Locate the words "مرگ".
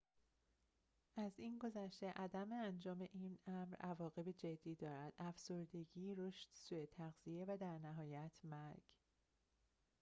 8.43-8.83